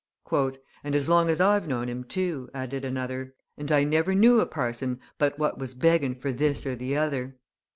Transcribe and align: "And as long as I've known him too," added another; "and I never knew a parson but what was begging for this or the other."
"And 0.31 0.95
as 0.95 1.07
long 1.09 1.29
as 1.29 1.39
I've 1.39 1.67
known 1.67 1.87
him 1.87 2.03
too," 2.03 2.49
added 2.55 2.83
another; 2.83 3.35
"and 3.55 3.71
I 3.71 3.83
never 3.83 4.15
knew 4.15 4.39
a 4.39 4.47
parson 4.47 4.99
but 5.19 5.37
what 5.37 5.59
was 5.59 5.75
begging 5.75 6.15
for 6.15 6.31
this 6.31 6.65
or 6.65 6.75
the 6.75 6.97
other." 6.97 7.35